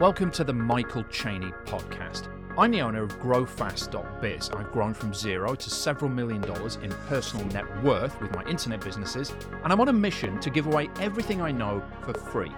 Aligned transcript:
Welcome 0.00 0.32
to 0.32 0.42
the 0.42 0.52
Michael 0.52 1.04
Cheney 1.04 1.52
podcast. 1.66 2.26
I'm 2.58 2.72
the 2.72 2.82
owner 2.82 3.04
of 3.04 3.16
GrowFast.biz. 3.20 4.50
I've 4.50 4.72
grown 4.72 4.92
from 4.92 5.14
zero 5.14 5.54
to 5.54 5.70
several 5.70 6.10
million 6.10 6.40
dollars 6.40 6.80
in 6.82 6.90
personal 7.06 7.46
net 7.46 7.64
worth 7.84 8.20
with 8.20 8.34
my 8.34 8.42
internet 8.46 8.80
businesses, 8.80 9.32
and 9.62 9.72
I'm 9.72 9.80
on 9.80 9.90
a 9.90 9.92
mission 9.92 10.40
to 10.40 10.50
give 10.50 10.66
away 10.66 10.90
everything 10.98 11.40
I 11.40 11.52
know 11.52 11.80
for 12.02 12.12
free. 12.12 12.50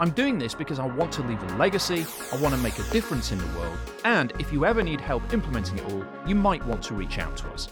I'm 0.00 0.10
doing 0.10 0.36
this 0.36 0.52
because 0.52 0.80
I 0.80 0.84
want 0.84 1.12
to 1.12 1.22
leave 1.22 1.40
a 1.40 1.56
legacy, 1.56 2.04
I 2.32 2.36
want 2.38 2.56
to 2.56 2.60
make 2.60 2.76
a 2.80 2.90
difference 2.90 3.30
in 3.30 3.38
the 3.38 3.58
world, 3.58 3.78
and 4.04 4.32
if 4.40 4.52
you 4.52 4.66
ever 4.66 4.82
need 4.82 5.00
help 5.00 5.32
implementing 5.32 5.78
it 5.78 5.84
all, 5.92 6.04
you 6.26 6.34
might 6.34 6.66
want 6.66 6.82
to 6.84 6.94
reach 6.94 7.18
out 7.18 7.36
to 7.36 7.48
us. 7.50 7.68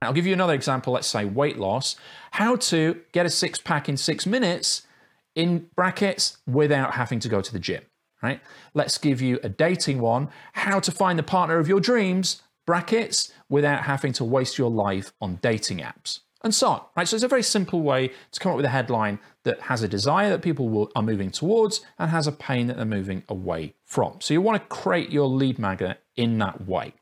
I'll 0.00 0.14
give 0.14 0.26
you 0.26 0.32
another 0.32 0.54
example, 0.54 0.94
let's 0.94 1.08
say 1.08 1.26
weight 1.26 1.58
loss, 1.58 1.96
how 2.30 2.56
to 2.56 3.02
get 3.12 3.26
a 3.26 3.30
six 3.30 3.58
pack 3.58 3.90
in 3.90 3.98
six 3.98 4.24
minutes 4.24 4.86
in 5.34 5.68
brackets 5.76 6.38
without 6.46 6.94
having 6.94 7.20
to 7.20 7.28
go 7.28 7.42
to 7.42 7.52
the 7.52 7.58
gym 7.58 7.82
right? 8.26 8.40
Let's 8.74 8.98
give 8.98 9.20
you 9.20 9.38
a 9.42 9.48
dating 9.48 10.00
one, 10.00 10.28
how 10.52 10.80
to 10.80 10.90
find 10.90 11.18
the 11.18 11.22
partner 11.22 11.58
of 11.58 11.68
your 11.68 11.80
dreams, 11.80 12.42
brackets, 12.66 13.32
without 13.48 13.82
having 13.82 14.12
to 14.14 14.24
waste 14.24 14.58
your 14.58 14.70
life 14.70 15.12
on 15.20 15.38
dating 15.42 15.78
apps. 15.78 16.20
And 16.42 16.54
so 16.54 16.68
on, 16.68 16.82
right? 16.96 17.08
So 17.08 17.16
it's 17.16 17.24
a 17.24 17.28
very 17.28 17.42
simple 17.42 17.80
way 17.80 18.10
to 18.32 18.40
come 18.40 18.52
up 18.52 18.56
with 18.56 18.66
a 18.66 18.70
headline 18.70 19.18
that 19.44 19.62
has 19.62 19.82
a 19.82 19.88
desire 19.88 20.28
that 20.30 20.42
people 20.42 20.68
will, 20.68 20.90
are 20.94 21.02
moving 21.02 21.30
towards 21.30 21.80
and 21.98 22.10
has 22.10 22.26
a 22.26 22.32
pain 22.32 22.66
that 22.66 22.76
they're 22.76 22.84
moving 22.84 23.22
away 23.28 23.74
from. 23.84 24.20
So 24.20 24.34
you 24.34 24.42
want 24.42 24.60
to 24.60 24.68
create 24.68 25.10
your 25.10 25.26
lead 25.26 25.58
magnet 25.58 26.00
in 26.14 26.38
that 26.38 26.66
way. 26.66 26.94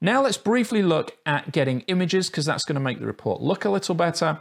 Now 0.00 0.22
let's 0.22 0.36
briefly 0.36 0.82
look 0.82 1.16
at 1.24 1.52
getting 1.52 1.80
images 1.82 2.28
because 2.28 2.44
that's 2.44 2.64
going 2.64 2.74
to 2.74 2.80
make 2.80 2.98
the 2.98 3.06
report 3.06 3.40
look 3.40 3.64
a 3.64 3.70
little 3.70 3.94
better. 3.94 4.40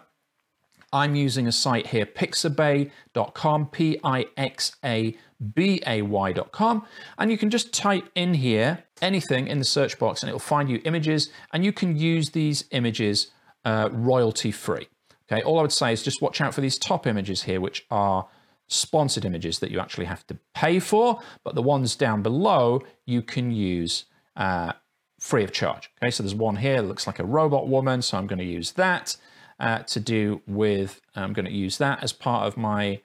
I'm 0.96 1.14
using 1.14 1.46
a 1.46 1.52
site 1.52 1.88
here, 1.88 2.06
pixabay.com, 2.06 3.68
P 3.68 4.00
I 4.02 4.28
X 4.38 4.78
A 4.86 5.18
B 5.54 5.82
A 5.86 6.02
Y.com, 6.02 6.86
and 7.18 7.30
you 7.30 7.38
can 7.38 7.50
just 7.50 7.74
type 7.74 8.10
in 8.16 8.36
here 8.36 8.86
anything 9.02 9.48
in 9.48 9.60
the 9.60 9.66
search 9.66 10.00
box 10.00 10.24
and 10.24 10.30
it'll 10.30 10.40
find 10.40 10.70
you 10.70 10.80
images, 10.86 11.32
and 11.52 11.66
you 11.66 11.74
can 11.74 11.98
use 11.98 12.30
these 12.30 12.64
images 12.72 13.32
uh, 13.66 13.90
royalty 13.92 14.52
free. 14.52 14.88
Okay, 15.30 15.44
all 15.44 15.60
I 15.60 15.64
would 15.64 15.74
say 15.74 15.92
is 15.92 16.02
just 16.02 16.22
watch 16.22 16.40
out 16.40 16.54
for 16.54 16.62
these 16.62 16.78
top 16.78 17.06
images 17.06 17.44
here, 17.44 17.60
which 17.60 17.86
are 17.92 18.30
sponsored 18.68 19.26
images 19.26 19.60
that 19.60 19.72
you 19.72 19.82
actually 19.82 20.06
have 20.06 20.26
to 20.28 20.38
pay 20.54 20.80
for, 20.80 21.20
but 21.44 21.56
the 21.56 21.62
ones 21.62 21.98
down 21.98 22.22
below 22.22 22.82
you 23.06 23.22
can 23.22 23.52
use 23.52 24.06
uh, 24.38 24.72
free 25.20 25.44
of 25.44 25.52
charge. 25.52 25.92
Okay, 26.02 26.10
so 26.10 26.24
there's 26.24 26.34
one 26.34 26.56
here 26.56 26.82
that 26.82 26.88
looks 26.88 27.06
like 27.06 27.20
a 27.20 27.26
robot 27.26 27.68
woman, 27.68 28.02
so 28.02 28.18
I'm 28.18 28.28
going 28.28 28.40
to 28.40 28.46
use 28.46 28.72
that 28.74 29.18
uh, 29.60 29.80
to 29.80 30.00
do 30.00 30.42
with, 30.48 31.02
I'm 31.16 31.34
going 31.34 31.46
to 31.46 31.52
use 31.52 31.78
that 31.78 32.04
as 32.04 32.14
part 32.14 32.48
of 32.48 32.58
my 32.58 33.02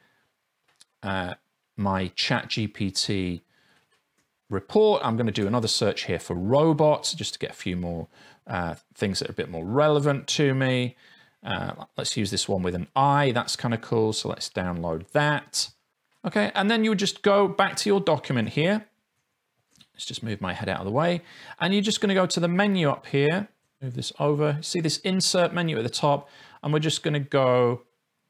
uh, 1.03 1.35
my 1.77 2.09
ChatGPT 2.09 3.41
report. 4.51 5.01
I'm 5.05 5.17
going 5.17 5.27
to 5.27 5.33
do 5.33 5.47
another 5.47 5.69
search 5.69 6.05
here 6.05 6.19
for 6.19 6.35
robots 6.35 7.15
just 7.15 7.35
to 7.35 7.39
get 7.39 7.51
a 7.51 7.55
few 7.55 7.77
more 7.77 8.09
uh, 8.47 8.75
things 8.95 9.21
that 9.21 9.29
are 9.29 9.33
a 9.33 9.35
bit 9.35 9.51
more 9.51 9.65
relevant 9.65 10.27
to 10.29 10.53
me. 10.55 10.97
Uh, 11.43 11.87
let's 11.97 12.17
use 12.17 12.31
this 12.31 12.49
one 12.49 12.63
with 12.63 12.75
an 12.75 12.89
I. 12.95 13.33
That's 13.33 13.57
kind 13.57 13.73
of 13.73 13.81
cool. 13.81 14.13
So 14.13 14.29
let's 14.29 14.51
download 14.51 15.09
that. 15.13 15.71
Okay, 16.27 16.53
and 16.55 16.71
then 16.71 16.85
you 16.85 16.91
would 16.91 16.99
just 16.99 17.23
go 17.23 17.49
back 17.49 17.77
to 17.77 17.89
your 17.89 18.01
document 18.01 18.51
here. 18.51 18.85
Let's 19.95 20.05
just 20.05 20.23
move 20.23 20.43
my 20.43 20.53
head 20.53 20.69
out 20.69 20.81
of 20.81 20.85
the 20.85 20.91
way. 20.91 21.23
And 21.59 21.73
you're 21.73 21.83
just 21.83 22.03
going 22.03 22.11
to 22.11 22.15
go 22.15 22.27
to 22.27 22.41
the 22.41 22.49
menu 22.49 22.91
up 22.91 23.07
here 23.07 23.49
Move 23.83 23.95
this 23.95 24.13
over. 24.19 24.59
See 24.61 24.81
this 24.81 24.99
insert 24.99 25.55
menu 25.55 25.79
at 25.79 25.83
the 25.83 25.91
top, 25.91 26.29
and 26.63 26.73
we're 26.73 26.81
just 26.81 27.03
going 27.03 27.15
to 27.15 27.21
go, 27.21 27.83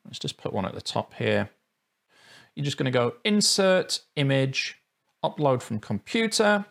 let's 0.04 0.18
just 0.18 0.36
put 0.36 0.52
one 0.52 0.64
at 0.64 0.74
the 0.74 0.80
top 0.80 1.14
here. 1.14 1.50
You're 2.54 2.64
just 2.64 2.76
going 2.76 2.90
to 2.92 2.96
go 2.96 3.14
insert 3.24 4.00
image, 4.16 4.80
upload 5.24 5.62
from 5.62 5.80
computer, 5.80 6.64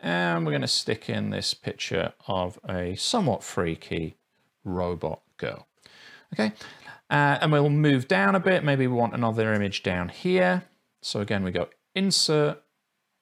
and 0.00 0.44
we're 0.44 0.52
going 0.52 0.62
to 0.62 0.68
stick 0.68 1.10
in 1.10 1.30
this 1.30 1.54
picture 1.54 2.12
of 2.26 2.58
a 2.68 2.94
somewhat 2.94 3.42
freaky 3.42 4.16
robot 4.64 5.20
girl. 5.36 5.66
Okay, 6.32 6.52
uh, 7.10 7.38
and 7.40 7.52
we'll 7.52 7.68
move 7.68 8.08
down 8.08 8.34
a 8.34 8.40
bit. 8.40 8.64
Maybe 8.64 8.86
we 8.86 8.94
want 8.94 9.14
another 9.14 9.52
image 9.52 9.82
down 9.82 10.08
here. 10.08 10.64
So 11.02 11.20
again, 11.20 11.44
we 11.44 11.50
go 11.50 11.68
insert 11.94 12.62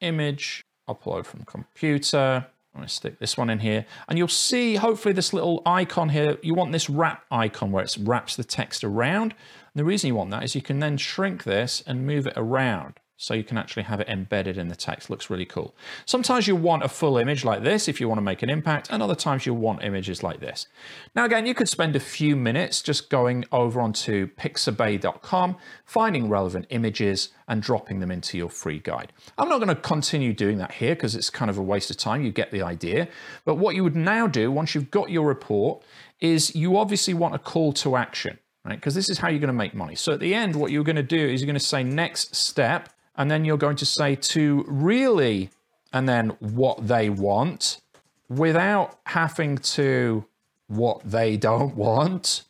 image, 0.00 0.62
upload 0.88 1.26
from 1.26 1.44
computer, 1.44 2.46
I'm 2.74 2.80
going 2.80 2.88
to 2.88 2.94
stick 2.94 3.18
this 3.18 3.36
one 3.36 3.50
in 3.50 3.58
here. 3.58 3.84
And 4.08 4.18
you'll 4.18 4.28
see, 4.28 4.76
hopefully, 4.76 5.12
this 5.12 5.34
little 5.34 5.62
icon 5.66 6.08
here. 6.08 6.38
You 6.42 6.54
want 6.54 6.72
this 6.72 6.88
wrap 6.88 7.24
icon 7.30 7.70
where 7.70 7.84
it 7.84 7.96
wraps 8.00 8.34
the 8.34 8.44
text 8.44 8.82
around. 8.82 9.32
And 9.32 9.80
the 9.80 9.84
reason 9.84 10.08
you 10.08 10.14
want 10.14 10.30
that 10.30 10.42
is 10.42 10.54
you 10.54 10.62
can 10.62 10.80
then 10.80 10.96
shrink 10.96 11.44
this 11.44 11.82
and 11.86 12.06
move 12.06 12.26
it 12.26 12.34
around 12.34 12.94
so 13.22 13.34
you 13.34 13.44
can 13.44 13.56
actually 13.56 13.84
have 13.84 14.00
it 14.00 14.08
embedded 14.08 14.58
in 14.58 14.66
the 14.66 14.74
text. 14.74 15.08
Looks 15.08 15.30
really 15.30 15.46
cool. 15.46 15.76
Sometimes 16.06 16.48
you 16.48 16.56
want 16.56 16.82
a 16.82 16.88
full 16.88 17.16
image 17.18 17.44
like 17.44 17.62
this 17.62 17.86
if 17.86 18.00
you 18.00 18.08
want 18.08 18.18
to 18.18 18.22
make 18.22 18.42
an 18.42 18.50
impact, 18.50 18.88
and 18.90 19.00
other 19.00 19.14
times 19.14 19.46
you 19.46 19.54
want 19.54 19.84
images 19.84 20.24
like 20.24 20.40
this. 20.40 20.66
Now, 21.14 21.24
again, 21.24 21.46
you 21.46 21.54
could 21.54 21.68
spend 21.68 21.94
a 21.94 22.00
few 22.00 22.34
minutes 22.34 22.82
just 22.82 23.10
going 23.10 23.44
over 23.52 23.80
onto 23.80 24.26
pixabay.com, 24.34 25.56
finding 25.84 26.28
relevant 26.28 26.66
images, 26.70 27.28
and 27.46 27.62
dropping 27.62 28.00
them 28.00 28.10
into 28.10 28.36
your 28.36 28.48
free 28.48 28.80
guide. 28.80 29.12
I'm 29.38 29.48
not 29.48 29.58
going 29.58 29.68
to 29.68 29.80
continue 29.80 30.32
doing 30.32 30.58
that 30.58 30.72
here 30.72 30.96
because 30.96 31.14
it's 31.14 31.30
kind 31.30 31.48
of 31.48 31.58
a 31.58 31.62
waste 31.62 31.92
of 31.92 31.98
time. 31.98 32.24
You 32.24 32.32
get 32.32 32.50
the 32.50 32.62
idea. 32.62 33.06
But 33.44 33.54
what 33.54 33.76
you 33.76 33.84
would 33.84 33.94
now 33.94 34.26
do 34.26 34.50
once 34.50 34.74
you've 34.74 34.90
got 34.90 35.10
your 35.10 35.28
report 35.28 35.84
is 36.18 36.56
you 36.56 36.76
obviously 36.76 37.14
want 37.14 37.36
a 37.36 37.38
call 37.38 37.72
to 37.74 37.94
action 37.94 38.38
right? 38.64 38.76
Because 38.76 38.94
this 38.94 39.08
is 39.08 39.18
how 39.18 39.28
you're 39.28 39.40
going 39.40 39.48
to 39.48 39.52
make 39.52 39.74
money. 39.74 39.94
So 39.94 40.12
at 40.12 40.20
the 40.20 40.34
end, 40.34 40.54
what 40.54 40.70
you're 40.70 40.84
going 40.84 40.96
to 40.96 41.02
do 41.02 41.18
is 41.18 41.40
you're 41.40 41.46
going 41.46 41.54
to 41.54 41.60
say 41.60 41.82
next 41.82 42.34
step, 42.34 42.90
and 43.16 43.30
then 43.30 43.44
you're 43.44 43.56
going 43.56 43.76
to 43.76 43.86
say 43.86 44.14
to 44.14 44.64
really, 44.66 45.50
and 45.92 46.08
then 46.08 46.30
what 46.40 46.88
they 46.88 47.10
want 47.10 47.80
without 48.28 48.98
having 49.06 49.58
to 49.58 50.24
what 50.68 51.00
they 51.04 51.36
don't 51.48 51.76
want, 51.76 52.44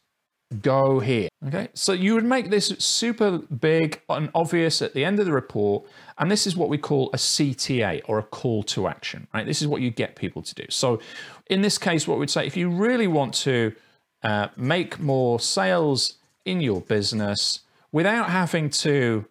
go 0.60 1.00
here. 1.00 1.28
Okay, 1.46 1.68
so 1.74 1.92
you 1.92 2.14
would 2.14 2.24
make 2.24 2.50
this 2.50 2.68
super 2.78 3.38
big 3.38 4.00
and 4.08 4.30
obvious 4.34 4.82
at 4.82 4.94
the 4.94 5.04
end 5.04 5.18
of 5.18 5.26
the 5.26 5.32
report, 5.32 5.84
and 6.18 6.30
this 6.30 6.46
is 6.46 6.56
what 6.56 6.68
we 6.68 6.78
call 6.78 7.10
a 7.12 7.16
CTA 7.16 8.02
or 8.06 8.18
a 8.18 8.22
call 8.22 8.62
to 8.64 8.86
action, 8.86 9.26
right? 9.32 9.46
This 9.46 9.62
is 9.62 9.68
what 9.68 9.80
you 9.80 9.90
get 9.90 10.14
people 10.14 10.42
to 10.42 10.54
do. 10.54 10.64
So 10.68 11.00
in 11.48 11.62
this 11.62 11.78
case, 11.78 12.06
what 12.06 12.18
we'd 12.18 12.30
say 12.30 12.46
if 12.46 12.56
you 12.56 12.68
really 12.68 13.06
want 13.06 13.34
to 13.34 13.74
uh, 14.22 14.48
make 14.56 15.00
more 15.00 15.40
sales 15.40 16.18
in 16.44 16.60
your 16.60 16.80
business 16.80 17.60
without 17.90 18.30
having 18.30 18.70
to 18.70 19.24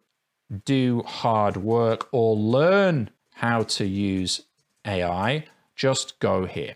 do 0.65 1.01
hard 1.03 1.57
work 1.57 2.07
or 2.11 2.35
learn 2.35 3.09
how 3.35 3.63
to 3.63 3.85
use 3.85 4.41
AI, 4.85 5.45
just 5.75 6.19
go 6.19 6.45
here. 6.45 6.75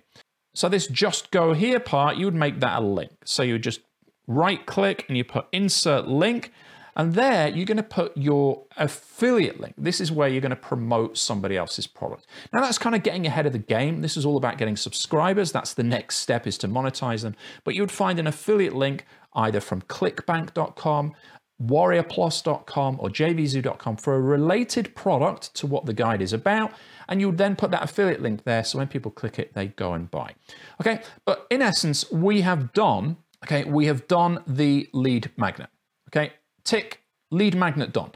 So 0.54 0.70
this 0.70 0.88
just 0.88 1.32
go 1.32 1.54
here 1.54 1.80
part, 1.80 2.16
you 2.16 2.26
would 2.26 2.36
make 2.36 2.60
that 2.62 2.82
a 2.82 2.86
link. 2.86 3.12
So 3.26 3.44
you 3.44 3.54
would 3.54 3.64
just 3.64 3.82
right 4.28 4.66
click 4.66 5.06
and 5.08 5.18
you 5.18 5.24
put 5.24 5.48
insert 5.52 6.08
link 6.08 6.52
and 6.96 7.14
there 7.14 7.50
you're 7.50 7.66
going 7.66 7.78
to 7.78 7.84
put 7.84 8.16
your 8.16 8.64
affiliate 8.78 9.60
link. 9.60 9.76
This 9.78 10.00
is 10.00 10.12
where 10.12 10.30
you're 10.30 10.42
going 10.42 10.52
to 10.52 10.56
promote 10.56 11.18
somebody 11.18 11.58
else's 11.58 11.88
product. 11.88 12.26
Now 12.54 12.62
that's 12.62 12.78
kind 12.78 12.96
of 12.96 13.04
getting 13.04 13.28
ahead 13.28 13.46
of 13.46 13.52
the 13.52 13.60
game. 13.60 14.02
This 14.02 14.16
is 14.16 14.26
all 14.26 14.38
about 14.38 14.58
getting 14.58 14.78
subscribers. 14.78 15.52
That's 15.52 15.74
the 15.74 15.84
next 15.84 16.18
step 16.18 16.48
is 16.48 16.58
to 16.60 16.68
monetize 16.68 17.24
them. 17.24 17.36
But 17.66 17.76
you 17.76 17.82
would 17.82 17.92
find 17.92 18.18
an 18.18 18.28
affiliate 18.28 18.74
link 18.74 19.06
either 19.34 19.60
from 19.60 19.82
clickbank.com 19.82 21.14
warriorplus.com 21.64 22.98
or 23.00 23.10
jvzoo.com 23.10 23.98
for 23.98 24.16
a 24.16 24.22
related 24.22 24.94
product 24.96 25.54
to 25.56 25.68
what 25.68 25.86
the 25.86 25.94
guide 25.94 26.22
is 26.22 26.34
about. 26.34 26.74
And 27.08 27.22
you 27.22 27.28
would 27.28 27.38
then 27.38 27.56
put 27.56 27.72
that 27.72 27.84
affiliate 27.84 28.22
link 28.22 28.44
there. 28.44 28.64
So 28.64 28.78
when 28.78 28.88
people 28.88 29.12
click 29.12 29.40
it, 29.40 29.54
they 29.54 29.68
go 29.68 29.94
and 29.94 30.10
buy. 30.10 30.36
Okay. 30.82 31.02
But 31.26 31.48
in 31.50 31.62
essence, 31.62 32.12
we 32.12 32.42
have 32.42 32.74
done, 32.74 33.18
okay, 33.46 33.64
we 33.64 33.86
have 33.86 34.08
done 34.08 34.44
the 34.48 34.90
lead 34.94 35.32
magnet. 35.38 35.70
Okay. 36.10 36.34
Tick 36.64 37.02
lead 37.32 37.56
magnet 37.56 37.94
done. 37.94 38.12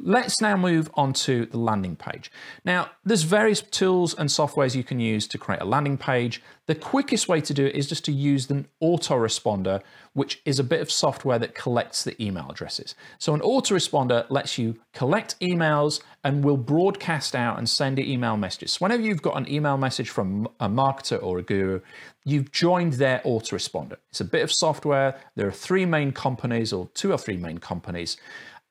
Let's 0.00 0.40
now 0.40 0.56
move 0.56 0.90
on 0.94 1.12
to 1.14 1.46
the 1.46 1.58
landing 1.58 1.96
page. 1.96 2.30
Now, 2.64 2.90
there's 3.04 3.24
various 3.24 3.60
tools 3.60 4.14
and 4.14 4.28
softwares 4.28 4.76
you 4.76 4.84
can 4.84 5.00
use 5.00 5.26
to 5.28 5.38
create 5.38 5.60
a 5.60 5.64
landing 5.64 5.98
page. 5.98 6.40
The 6.66 6.74
quickest 6.74 7.28
way 7.28 7.40
to 7.40 7.52
do 7.52 7.66
it 7.66 7.74
is 7.74 7.88
just 7.88 8.04
to 8.04 8.12
use 8.12 8.48
an 8.50 8.68
autoresponder, 8.82 9.82
which 10.12 10.40
is 10.44 10.58
a 10.58 10.64
bit 10.64 10.80
of 10.80 10.90
software 10.90 11.38
that 11.40 11.54
collects 11.54 12.04
the 12.04 12.20
email 12.22 12.46
addresses. 12.48 12.94
So 13.18 13.34
an 13.34 13.40
autoresponder 13.40 14.26
lets 14.30 14.56
you 14.56 14.76
collect 14.92 15.38
emails 15.40 16.00
and 16.22 16.44
will 16.44 16.56
broadcast 16.56 17.34
out 17.34 17.58
and 17.58 17.68
send 17.68 17.98
email 17.98 18.36
messages. 18.36 18.72
So 18.72 18.78
whenever 18.84 19.02
you've 19.02 19.22
got 19.22 19.36
an 19.36 19.50
email 19.50 19.78
message 19.78 20.10
from 20.10 20.46
a 20.60 20.68
marketer 20.68 21.20
or 21.22 21.38
a 21.38 21.42
guru, 21.42 21.80
you've 22.24 22.52
joined 22.52 22.94
their 22.94 23.20
autoresponder. 23.24 23.96
It's 24.10 24.20
a 24.20 24.24
bit 24.24 24.42
of 24.42 24.52
software. 24.52 25.18
There 25.34 25.48
are 25.48 25.52
three 25.52 25.86
main 25.86 26.12
companies 26.12 26.72
or 26.72 26.88
two 26.94 27.12
or 27.12 27.18
three 27.18 27.36
main 27.36 27.58
companies. 27.58 28.16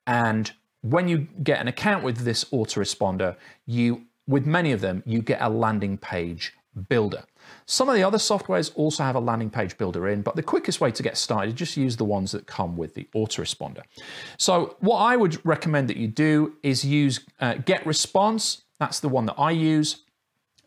And 0.06 0.52
when 0.82 1.08
you 1.08 1.26
get 1.42 1.60
an 1.60 1.68
account 1.68 2.04
with 2.04 2.18
this 2.18 2.44
autoresponder, 2.44 3.36
you 3.66 4.04
with 4.26 4.46
many 4.46 4.72
of 4.72 4.82
them, 4.82 5.02
you 5.06 5.22
get 5.22 5.40
a 5.40 5.48
landing 5.48 5.96
page 5.96 6.52
builder. 6.88 7.24
Some 7.64 7.88
of 7.88 7.94
the 7.94 8.02
other 8.02 8.18
softwares 8.18 8.70
also 8.74 9.02
have 9.02 9.16
a 9.16 9.20
landing 9.20 9.48
page 9.50 9.78
builder 9.78 10.08
in, 10.08 10.22
but 10.22 10.36
the 10.36 10.42
quickest 10.42 10.80
way 10.80 10.90
to 10.90 11.02
get 11.02 11.16
started 11.16 11.48
is 11.48 11.54
just 11.54 11.76
use 11.76 11.96
the 11.96 12.04
ones 12.04 12.32
that 12.32 12.46
come 12.46 12.76
with 12.76 12.94
the 12.94 13.08
autoresponder. 13.14 13.82
So 14.36 14.76
what 14.80 14.98
I 14.98 15.16
would 15.16 15.44
recommend 15.46 15.88
that 15.88 15.96
you 15.96 16.08
do 16.08 16.56
is 16.62 16.84
use 16.84 17.20
uh, 17.40 17.54
GetResponse. 17.54 18.64
That's 18.78 19.00
the 19.00 19.08
one 19.08 19.24
that 19.26 19.36
I 19.38 19.52
use. 19.52 20.02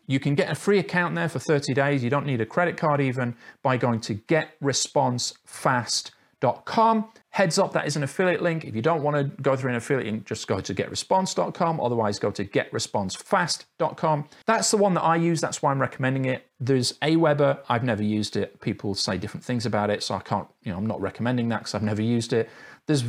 You 0.06 0.18
can 0.18 0.34
get 0.34 0.50
a 0.50 0.56
free 0.56 0.80
account 0.80 1.14
there 1.14 1.28
for 1.28 1.38
30 1.38 1.74
days. 1.74 2.02
You 2.02 2.10
don't 2.10 2.26
need 2.26 2.40
a 2.40 2.46
credit 2.46 2.76
card 2.76 3.00
even 3.00 3.36
by 3.62 3.76
going 3.76 4.00
to 4.00 4.16
getresponsefast.com. 4.16 7.12
Heads 7.32 7.58
up, 7.58 7.72
that 7.72 7.86
is 7.86 7.96
an 7.96 8.02
affiliate 8.02 8.42
link. 8.42 8.66
If 8.66 8.76
you 8.76 8.82
don't 8.82 9.02
want 9.02 9.16
to 9.16 9.42
go 9.42 9.56
through 9.56 9.70
an 9.70 9.76
affiliate 9.76 10.12
link, 10.12 10.26
just 10.26 10.46
go 10.46 10.60
to 10.60 10.74
getresponse.com. 10.74 11.80
Otherwise, 11.80 12.18
go 12.18 12.30
to 12.30 12.44
getresponsefast.com. 12.44 14.28
That's 14.44 14.70
the 14.70 14.76
one 14.76 14.92
that 14.94 15.00
I 15.00 15.16
use. 15.16 15.40
That's 15.40 15.62
why 15.62 15.70
I'm 15.70 15.80
recommending 15.80 16.26
it. 16.26 16.46
There's 16.60 16.92
Aweber. 16.98 17.60
I've 17.70 17.84
never 17.84 18.02
used 18.02 18.36
it. 18.36 18.60
People 18.60 18.94
say 18.94 19.16
different 19.16 19.44
things 19.44 19.64
about 19.64 19.88
it, 19.88 20.02
so 20.02 20.14
I 20.14 20.20
can't, 20.20 20.46
you 20.62 20.72
know, 20.72 20.78
I'm 20.78 20.86
not 20.86 21.00
recommending 21.00 21.48
that 21.48 21.60
because 21.60 21.74
I've 21.74 21.82
never 21.82 22.02
used 22.02 22.34
it. 22.34 22.50
There's 22.86 23.02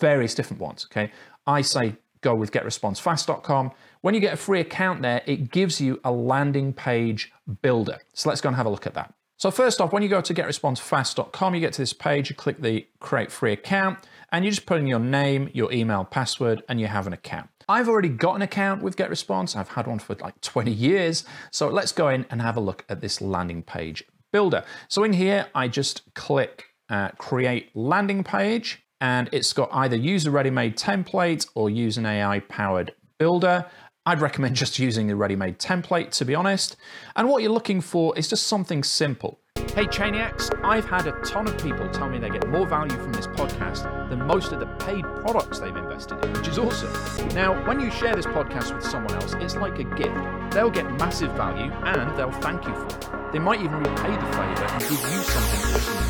various 0.00 0.34
different 0.34 0.60
ones, 0.60 0.84
okay? 0.90 1.12
I 1.46 1.60
say 1.60 1.94
go 2.20 2.34
with 2.34 2.50
getresponsefast.com. 2.50 3.70
When 4.00 4.12
you 4.12 4.20
get 4.20 4.34
a 4.34 4.36
free 4.36 4.58
account 4.58 5.02
there, 5.02 5.22
it 5.24 5.52
gives 5.52 5.80
you 5.80 6.00
a 6.02 6.10
landing 6.10 6.72
page 6.72 7.32
builder. 7.62 7.98
So 8.12 8.28
let's 8.28 8.40
go 8.40 8.48
and 8.48 8.56
have 8.56 8.66
a 8.66 8.70
look 8.70 8.88
at 8.88 8.94
that. 8.94 9.14
So 9.38 9.52
first 9.52 9.80
off, 9.80 9.92
when 9.92 10.02
you 10.02 10.08
go 10.08 10.20
to 10.20 10.34
getresponsefast.com, 10.34 11.54
you 11.54 11.60
get 11.60 11.72
to 11.74 11.82
this 11.82 11.92
page, 11.92 12.28
you 12.28 12.34
click 12.34 12.60
the 12.60 12.84
create 12.98 13.30
free 13.30 13.52
account, 13.52 14.00
and 14.32 14.44
you 14.44 14.50
just 14.50 14.66
put 14.66 14.78
in 14.78 14.88
your 14.88 14.98
name, 14.98 15.48
your 15.54 15.72
email, 15.72 16.04
password, 16.04 16.64
and 16.68 16.80
you 16.80 16.88
have 16.88 17.06
an 17.06 17.12
account. 17.12 17.48
I've 17.68 17.88
already 17.88 18.08
got 18.08 18.34
an 18.34 18.42
account 18.42 18.82
with 18.82 18.96
GetResponse. 18.96 19.54
I've 19.54 19.68
had 19.68 19.86
one 19.86 20.00
for 20.00 20.16
like 20.16 20.40
20 20.40 20.72
years. 20.72 21.24
So 21.52 21.68
let's 21.68 21.92
go 21.92 22.08
in 22.08 22.26
and 22.30 22.42
have 22.42 22.56
a 22.56 22.60
look 22.60 22.84
at 22.88 23.00
this 23.00 23.20
landing 23.20 23.62
page 23.62 24.02
builder. 24.32 24.64
So 24.88 25.04
in 25.04 25.12
here, 25.12 25.46
I 25.54 25.68
just 25.68 26.12
click 26.14 26.64
uh, 26.90 27.10
create 27.10 27.70
landing 27.76 28.24
page 28.24 28.82
and 29.00 29.28
it's 29.30 29.52
got 29.52 29.68
either 29.72 29.94
use 29.94 30.26
a 30.26 30.32
ready-made 30.32 30.76
template 30.76 31.46
or 31.54 31.70
use 31.70 31.96
an 31.96 32.06
AI 32.06 32.40
powered 32.40 32.92
builder. 33.18 33.66
I'd 34.08 34.22
recommend 34.22 34.56
just 34.56 34.78
using 34.78 35.06
the 35.06 35.16
ready-made 35.16 35.58
template, 35.58 36.12
to 36.12 36.24
be 36.24 36.34
honest. 36.34 36.76
And 37.14 37.28
what 37.28 37.42
you're 37.42 37.52
looking 37.52 37.82
for 37.82 38.16
is 38.16 38.26
just 38.26 38.46
something 38.46 38.82
simple. 38.82 39.38
Hey 39.74 39.84
Chainiacs, 39.84 40.58
I've 40.64 40.86
had 40.86 41.06
a 41.06 41.12
ton 41.20 41.46
of 41.46 41.58
people 41.62 41.86
tell 41.90 42.08
me 42.08 42.18
they 42.18 42.30
get 42.30 42.48
more 42.48 42.66
value 42.66 42.96
from 42.96 43.12
this 43.12 43.26
podcast 43.26 43.82
than 44.08 44.26
most 44.26 44.52
of 44.52 44.60
the 44.60 44.66
paid 44.86 45.02
products 45.02 45.58
they've 45.58 45.76
invested 45.76 46.24
in, 46.24 46.32
which 46.32 46.48
is 46.48 46.58
awesome. 46.58 47.28
Now, 47.34 47.62
when 47.66 47.80
you 47.80 47.90
share 47.90 48.16
this 48.16 48.24
podcast 48.24 48.74
with 48.74 48.82
someone 48.82 49.14
else, 49.14 49.34
it's 49.40 49.56
like 49.56 49.78
a 49.78 49.84
gift. 49.84 50.52
They'll 50.52 50.70
get 50.70 50.90
massive 50.92 51.32
value 51.32 51.70
and 51.70 52.18
they'll 52.18 52.32
thank 52.32 52.66
you 52.66 52.74
for 52.74 52.86
it. 52.86 53.32
They 53.32 53.38
might 53.38 53.60
even 53.60 53.76
repay 53.76 54.10
the 54.10 54.26
favour 54.32 54.64
and 54.64 54.80
give 54.80 54.90
you 54.90 55.20
something 55.20 55.74
awesome 55.74 56.07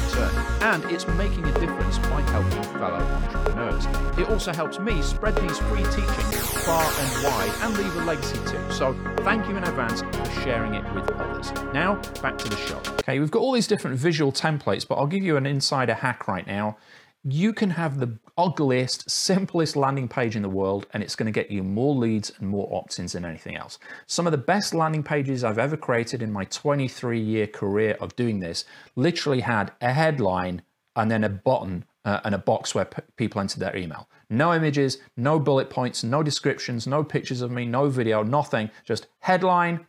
And 0.63 0.85
it's 0.87 1.07
making 1.09 1.45
a 1.45 1.53
difference 1.61 1.99
by 1.99 2.21
helping 2.23 2.63
fellow 2.79 2.99
entrepreneurs. 2.99 3.87
It 4.19 4.29
also 4.29 4.53
helps 4.53 4.79
me 4.79 5.01
spread 5.03 5.37
these 5.37 5.59
free 5.59 5.85
teachings 5.85 6.37
far 6.65 6.85
and 6.85 7.25
wide 7.25 7.53
and 7.63 7.77
leave 7.77 7.97
a 7.97 8.05
legacy 8.05 8.39
too. 8.47 8.73
So 8.73 8.95
thank 9.19 9.49
you 9.49 9.57
in 9.57 9.65
advance 9.65 10.03
for 10.03 10.41
sharing 10.43 10.75
it 10.75 10.85
with 10.95 11.11
others. 11.13 11.53
Now, 11.73 11.97
back 12.23 12.39
to 12.39 12.49
the 12.49 12.57
show. 12.57 12.81
Okay, 13.01 13.19
we've 13.21 13.31
got 13.31 13.41
all 13.41 13.53
these 13.53 13.67
different 13.67 13.99
visual 13.99 14.33
templates, 14.33 14.87
but 14.87 14.97
I'll 14.97 15.07
give 15.07 15.23
you 15.23 15.37
an 15.37 15.47
insider 15.47 15.95
hack 15.95 16.29
right 16.29 16.47
now 16.47 16.77
you 17.25 17.53
can 17.53 17.71
have 17.71 17.99
the 17.99 18.19
ugliest, 18.37 19.11
simplest 19.11 19.77
landing 19.77 20.09
page 20.09 20.37
in 20.37 20.43
the 20.43 20.49
world, 20.49 20.87
and 20.93 21.03
it's 21.03 21.17
going 21.17 21.27
to 21.27 21.33
get 21.33 21.51
you 21.51 21.63
more 21.63 21.95
leads 21.95 22.33
and 22.39 22.49
more 22.49 22.69
opt 22.73 22.99
ins 22.99 23.13
than 23.13 23.25
anything 23.25 23.57
else. 23.57 23.79
Some 24.07 24.27
of 24.27 24.31
the 24.31 24.39
best 24.39 24.75
landing 24.75 25.03
pages 25.03 25.43
I've 25.43 25.59
ever 25.59 25.77
created 25.77 26.23
in 26.23 26.33
my 26.33 26.45
23 26.45 27.21
year 27.21 27.47
career 27.47 27.97
of 28.01 28.15
doing 28.17 28.41
this 28.41 28.65
literally 28.95 29.41
had 29.41 29.73
a 29.81 29.93
headline 29.93 30.63
and 30.97 31.11
then 31.11 31.25
a 31.25 31.29
button 31.29 31.85
uh, 32.05 32.21
and 32.25 32.35
a 32.35 32.39
box 32.39 32.75
where 32.75 32.85
p- 32.85 33.03
people 33.17 33.41
entered 33.41 33.61
their 33.61 33.77
email. 33.77 34.09
No 34.31 34.55
images, 34.55 34.99
no 35.17 35.39
bullet 35.39 35.71
points, 35.71 36.05
no 36.05 36.23
descriptions, 36.23 36.87
no 36.87 37.03
pictures 37.03 37.41
of 37.41 37.51
me, 37.51 37.67
no 37.67 37.89
video, 37.89 38.23
nothing. 38.23 38.71
Just 38.85 39.09
headline, 39.21 39.87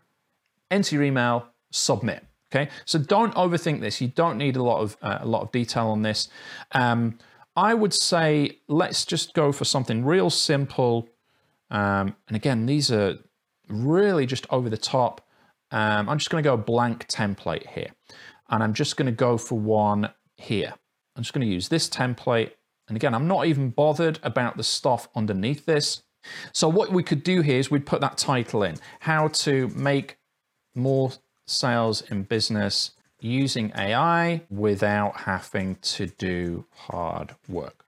enter 0.72 0.96
your 0.96 1.04
email, 1.04 1.48
submit. 1.72 2.26
Okay, 2.52 2.70
so 2.86 2.98
don't 2.98 3.34
overthink 3.36 3.80
this. 3.80 4.02
You 4.02 4.08
don't 4.08 4.38
need 4.38 4.56
a 4.56 4.64
lot 4.64 4.82
of 4.82 4.98
uh, 5.02 5.20
a 5.22 5.26
lot 5.26 5.42
of 5.42 5.52
detail 5.52 5.88
on 5.88 6.02
this. 6.02 6.30
Um, 6.72 7.20
I 7.56 7.74
would 7.74 7.94
say 7.94 8.58
let's 8.68 9.06
just 9.06 9.34
go 9.34 9.52
for 9.52 9.66
something 9.66 10.04
real 10.04 10.30
simple. 10.30 11.10
Um, 11.70 12.16
and 12.28 12.36
again, 12.36 12.66
these 12.66 12.92
are 12.92 13.20
really 13.68 14.26
just 14.26 14.48
over 14.50 14.70
the 14.70 14.78
top. 14.78 15.22
Um, 15.72 16.10
I'm 16.10 16.18
just 16.18 16.32
going 16.32 16.44
to 16.44 16.50
go 16.50 16.58
blank 16.58 17.08
template 17.08 17.68
here, 17.68 17.92
and 18.50 18.64
I'm 18.64 18.74
just 18.74 18.98
going 18.98 19.06
to 19.06 19.12
go 19.12 19.38
for 19.38 19.60
one 19.60 20.10
here. 20.38 20.74
I'm 21.16 21.22
just 21.22 21.34
going 21.34 21.46
to 21.46 21.54
use 21.54 21.70
this 21.70 21.88
template. 21.88 22.52
And 22.88 22.96
again, 22.96 23.14
I'm 23.14 23.28
not 23.28 23.46
even 23.46 23.70
bothered 23.70 24.20
about 24.24 24.58
the 24.58 24.64
stuff 24.64 25.08
underneath 25.16 25.68
this. 25.68 26.02
So 26.54 26.68
what 26.68 26.92
we 26.92 27.04
could 27.04 27.24
do 27.24 27.42
here 27.42 27.60
is 27.60 27.70
we'd 27.70 27.86
put 27.86 28.02
that 28.02 28.18
title 28.18 28.64
in, 28.64 28.78
how 29.02 29.28
to 29.28 29.68
make 29.70 30.18
more 30.74 31.12
sales 31.50 32.02
in 32.10 32.24
business 32.24 32.92
using 33.20 33.72
AI 33.76 34.42
without 34.50 35.22
having 35.22 35.76
to 35.76 36.08
do 36.08 36.66
hard 36.72 37.36
work. 37.48 37.86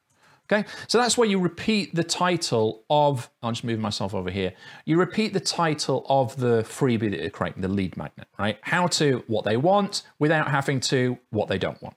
Okay, 0.51 0.67
so 0.87 0.97
that's 0.97 1.17
where 1.17 1.27
you 1.27 1.39
repeat 1.39 1.95
the 1.95 2.03
title 2.03 2.83
of, 2.89 3.29
I'll 3.41 3.53
just 3.53 3.63
move 3.63 3.79
myself 3.79 4.13
over 4.13 4.29
here. 4.29 4.51
You 4.83 4.97
repeat 4.97 5.31
the 5.31 5.39
title 5.39 6.05
of 6.09 6.35
the 6.35 6.63
freebie 6.63 7.09
that 7.09 7.21
you're 7.21 7.29
creating, 7.29 7.61
the 7.61 7.69
lead 7.69 7.95
magnet, 7.95 8.27
right? 8.37 8.57
How 8.61 8.87
to 8.87 9.23
what 9.27 9.45
they 9.45 9.55
want 9.55 10.03
without 10.19 10.49
having 10.49 10.81
to 10.81 11.17
what 11.29 11.47
they 11.47 11.57
don't 11.57 11.81
want, 11.81 11.95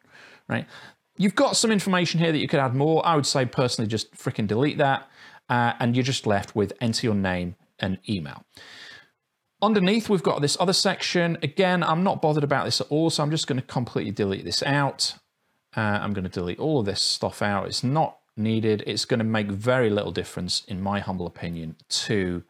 right? 0.48 0.66
You've 1.16 1.34
got 1.34 1.56
some 1.56 1.72
information 1.72 2.20
here 2.20 2.30
that 2.30 2.38
you 2.38 2.46
could 2.46 2.60
add 2.60 2.76
more. 2.76 3.04
I 3.04 3.16
would 3.16 3.26
say 3.26 3.44
personally, 3.44 3.88
just 3.88 4.14
freaking 4.14 4.46
delete 4.46 4.78
that. 4.78 5.08
Uh, 5.48 5.72
and 5.80 5.96
you're 5.96 6.04
just 6.04 6.24
left 6.26 6.54
with 6.54 6.72
enter 6.80 7.06
your 7.08 7.14
name 7.14 7.56
and 7.80 7.98
email. 8.08 8.44
Underneath, 9.64 10.10
we've 10.10 10.22
got 10.22 10.42
this 10.42 10.58
other 10.60 10.74
section. 10.74 11.38
Again, 11.42 11.82
I'm 11.82 12.02
not 12.04 12.20
bothered 12.20 12.44
about 12.44 12.66
this 12.66 12.82
at 12.82 12.86
all, 12.90 13.08
so 13.08 13.22
I'm 13.22 13.30
just 13.30 13.46
going 13.46 13.58
to 13.58 13.66
completely 13.66 14.12
delete 14.12 14.44
this 14.44 14.62
out. 14.62 15.14
Uh, 15.74 15.80
I'm 15.80 16.12
going 16.12 16.24
to 16.24 16.30
delete 16.30 16.58
all 16.58 16.80
of 16.80 16.84
this 16.84 17.00
stuff 17.00 17.40
out. 17.40 17.66
It's 17.66 17.82
not 17.82 18.18
needed. 18.36 18.84
It's 18.86 19.06
going 19.06 19.20
to 19.20 19.24
make 19.24 19.46
very 19.46 19.88
little 19.88 20.12
difference, 20.12 20.64
in 20.66 20.82
my 20.82 21.00
humble 21.00 21.26
opinion, 21.26 21.76
to 21.88 22.42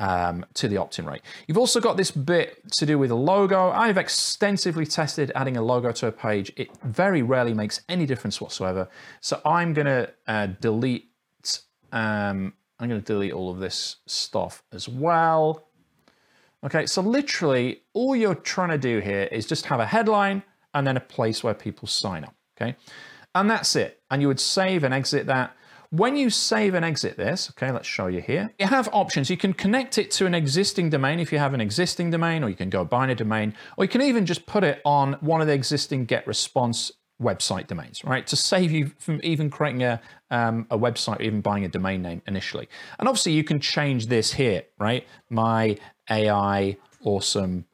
um, 0.00 0.44
to 0.54 0.66
the 0.66 0.76
opt-in 0.76 1.06
rate. 1.06 1.22
You've 1.46 1.56
also 1.56 1.80
got 1.80 1.96
this 1.96 2.10
bit 2.10 2.60
to 2.72 2.84
do 2.84 2.98
with 2.98 3.12
a 3.12 3.14
logo. 3.14 3.70
I've 3.70 3.96
extensively 3.96 4.86
tested 4.86 5.30
adding 5.36 5.56
a 5.56 5.62
logo 5.62 5.92
to 5.92 6.08
a 6.08 6.12
page. 6.12 6.52
It 6.56 6.68
very 6.82 7.22
rarely 7.22 7.54
makes 7.54 7.80
any 7.88 8.06
difference 8.06 8.40
whatsoever. 8.40 8.88
So 9.20 9.40
I'm 9.44 9.72
going 9.72 9.86
to 9.86 10.12
uh, 10.26 10.48
delete. 10.60 11.10
Um, 11.92 12.54
I'm 12.80 12.88
going 12.88 13.00
to 13.00 13.06
delete 13.06 13.32
all 13.32 13.50
of 13.50 13.58
this 13.58 13.96
stuff 14.06 14.64
as 14.72 14.88
well. 14.88 15.65
Okay, 16.64 16.86
so 16.86 17.02
literally 17.02 17.82
all 17.92 18.16
you're 18.16 18.34
trying 18.34 18.70
to 18.70 18.78
do 18.78 18.98
here 18.98 19.28
is 19.30 19.46
just 19.46 19.66
have 19.66 19.80
a 19.80 19.86
headline 19.86 20.42
and 20.74 20.86
then 20.86 20.96
a 20.96 21.00
place 21.00 21.44
where 21.44 21.54
people 21.54 21.86
sign 21.86 22.24
up, 22.24 22.34
okay? 22.60 22.76
And 23.34 23.50
that's 23.50 23.76
it. 23.76 24.00
And 24.10 24.22
you 24.22 24.28
would 24.28 24.40
save 24.40 24.82
and 24.82 24.92
exit 24.92 25.26
that. 25.26 25.54
When 25.90 26.16
you 26.16 26.30
save 26.30 26.74
and 26.74 26.84
exit 26.84 27.16
this, 27.16 27.50
okay, 27.50 27.70
let's 27.70 27.86
show 27.86 28.08
you 28.08 28.20
here. 28.20 28.52
You 28.58 28.66
have 28.66 28.88
options. 28.92 29.30
You 29.30 29.36
can 29.36 29.52
connect 29.52 29.98
it 29.98 30.10
to 30.12 30.26
an 30.26 30.34
existing 30.34 30.90
domain 30.90 31.20
if 31.20 31.30
you 31.30 31.38
have 31.38 31.54
an 31.54 31.60
existing 31.60 32.10
domain, 32.10 32.42
or 32.42 32.48
you 32.48 32.56
can 32.56 32.70
go 32.70 32.84
buy 32.84 33.08
a 33.08 33.14
domain, 33.14 33.54
or 33.76 33.84
you 33.84 33.88
can 33.88 34.02
even 34.02 34.26
just 34.26 34.46
put 34.46 34.64
it 34.64 34.80
on 34.84 35.14
one 35.20 35.40
of 35.40 35.46
the 35.46 35.52
existing 35.52 36.06
GetResponse 36.06 36.90
website 37.22 37.66
domains, 37.66 38.04
right? 38.04 38.26
To 38.26 38.36
save 38.36 38.70
you 38.72 38.92
from 38.98 39.20
even 39.22 39.48
creating 39.48 39.82
a, 39.82 40.00
um, 40.30 40.66
a 40.70 40.78
website 40.78 41.20
or 41.20 41.22
even 41.22 41.40
buying 41.40 41.64
a 41.64 41.68
domain 41.68 42.02
name 42.02 42.20
initially. 42.26 42.68
And 42.98 43.08
obviously 43.08 43.32
you 43.32 43.44
can 43.44 43.60
change 43.60 44.06
this 44.06 44.32
here, 44.32 44.64
right? 44.78 45.06
My 45.30 45.78
AI 46.10 46.76
awesome 47.04 47.64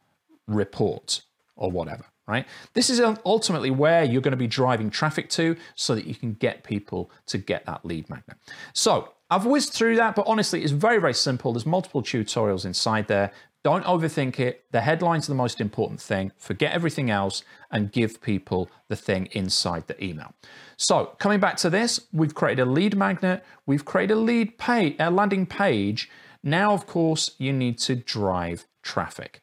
report 0.46 1.22
or 1.56 1.70
whatever, 1.70 2.04
right? 2.26 2.46
This 2.74 2.90
is 2.90 3.00
ultimately 3.24 3.70
where 3.70 4.04
you're 4.04 4.22
going 4.22 4.32
to 4.32 4.36
be 4.36 4.46
driving 4.46 4.90
traffic 4.90 5.28
to 5.30 5.56
so 5.74 5.94
that 5.94 6.06
you 6.06 6.14
can 6.14 6.34
get 6.34 6.64
people 6.64 7.10
to 7.26 7.38
get 7.38 7.66
that 7.66 7.84
lead 7.84 8.08
magnet. 8.10 8.36
So 8.72 9.14
I've 9.30 9.46
whizzed 9.46 9.72
through 9.72 9.96
that, 9.96 10.14
but 10.14 10.26
honestly, 10.26 10.62
it's 10.62 10.72
very, 10.72 10.98
very 10.98 11.14
simple. 11.14 11.52
There's 11.52 11.66
multiple 11.66 12.02
tutorials 12.02 12.64
inside 12.64 13.08
there. 13.08 13.32
Don't 13.64 13.84
overthink 13.84 14.40
it. 14.40 14.64
The 14.72 14.80
headlines 14.80 15.28
are 15.28 15.32
the 15.32 15.36
most 15.36 15.60
important 15.60 16.00
thing. 16.00 16.32
Forget 16.36 16.72
everything 16.72 17.10
else 17.10 17.44
and 17.70 17.92
give 17.92 18.20
people 18.20 18.68
the 18.88 18.96
thing 18.96 19.28
inside 19.32 19.86
the 19.86 20.04
email. 20.04 20.34
So 20.76 21.14
coming 21.18 21.38
back 21.38 21.56
to 21.58 21.70
this, 21.70 22.00
we've 22.12 22.34
created 22.34 22.66
a 22.66 22.70
lead 22.70 22.96
magnet. 22.96 23.44
We've 23.64 23.84
created 23.84 24.14
a 24.14 24.20
lead 24.20 24.58
page, 24.58 24.96
a 24.98 25.12
landing 25.12 25.46
page 25.46 26.10
now, 26.42 26.72
of 26.72 26.86
course, 26.86 27.32
you 27.38 27.52
need 27.52 27.78
to 27.80 27.94
drive 27.94 28.66
traffic. 28.82 29.40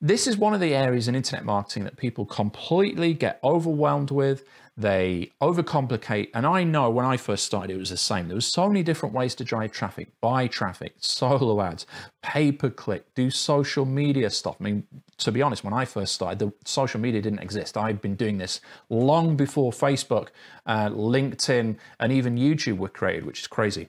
This 0.00 0.26
is 0.26 0.38
one 0.38 0.54
of 0.54 0.60
the 0.60 0.74
areas 0.74 1.08
in 1.08 1.14
internet 1.14 1.44
marketing 1.44 1.84
that 1.84 1.98
people 1.98 2.24
completely 2.24 3.12
get 3.12 3.38
overwhelmed 3.44 4.10
with. 4.10 4.44
they 4.76 5.30
overcomplicate. 5.42 6.30
And 6.32 6.46
I 6.46 6.64
know 6.64 6.88
when 6.88 7.04
I 7.04 7.18
first 7.18 7.44
started, 7.44 7.74
it 7.74 7.78
was 7.78 7.90
the 7.90 7.98
same. 7.98 8.28
There 8.28 8.34
was 8.34 8.46
so 8.46 8.66
many 8.66 8.82
different 8.82 9.14
ways 9.14 9.34
to 9.34 9.44
drive 9.44 9.72
traffic, 9.72 10.08
buy 10.22 10.46
traffic, 10.46 10.94
solo 11.00 11.60
ads, 11.60 11.86
pay 12.22 12.50
per 12.50 12.70
click, 12.70 13.14
do 13.14 13.30
social 13.30 13.84
media 13.84 14.30
stuff. 14.30 14.56
I 14.58 14.64
mean, 14.64 14.86
to 15.18 15.32
be 15.32 15.42
honest, 15.42 15.64
when 15.64 15.74
I 15.74 15.84
first 15.84 16.14
started, 16.14 16.38
the 16.38 16.52
social 16.64 16.98
media 16.98 17.20
didn't 17.20 17.40
exist. 17.40 17.76
I'd 17.76 18.00
been 18.00 18.16
doing 18.16 18.38
this 18.38 18.62
long 18.88 19.36
before 19.36 19.70
Facebook, 19.70 20.28
uh, 20.64 20.88
LinkedIn, 20.88 21.76
and 21.98 22.12
even 22.12 22.36
YouTube 22.36 22.78
were 22.78 22.88
created, 22.88 23.26
which 23.26 23.40
is 23.40 23.46
crazy. 23.48 23.88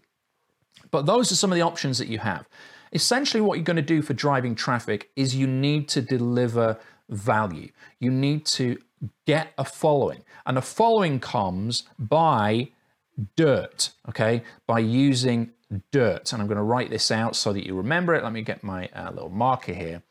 But 0.91 1.05
those 1.05 1.31
are 1.31 1.35
some 1.35 1.51
of 1.51 1.55
the 1.55 1.61
options 1.61 1.97
that 1.97 2.07
you 2.07 2.19
have. 2.19 2.47
Essentially, 2.93 3.41
what 3.41 3.57
you're 3.57 3.63
going 3.63 3.77
to 3.77 3.81
do 3.81 4.01
for 4.01 4.13
driving 4.13 4.53
traffic 4.53 5.09
is 5.15 5.35
you 5.35 5.47
need 5.47 5.87
to 5.89 6.01
deliver 6.01 6.77
value. 7.09 7.71
You 7.99 8.11
need 8.11 8.45
to 8.47 8.77
get 9.25 9.53
a 9.57 9.63
following. 9.63 10.23
And 10.45 10.57
a 10.57 10.61
following 10.61 11.19
comes 11.19 11.83
by 11.97 12.69
dirt, 13.35 13.91
okay? 14.09 14.43
By 14.67 14.79
using 14.79 15.51
dirt. 15.91 16.33
And 16.33 16.41
I'm 16.41 16.47
going 16.47 16.57
to 16.57 16.63
write 16.63 16.89
this 16.89 17.11
out 17.11 17.35
so 17.35 17.53
that 17.53 17.65
you 17.65 17.75
remember 17.75 18.13
it. 18.13 18.23
Let 18.23 18.33
me 18.33 18.41
get 18.41 18.63
my 18.63 18.89
uh, 18.93 19.11
little 19.11 19.29
marker 19.29 19.73
here. 19.73 20.03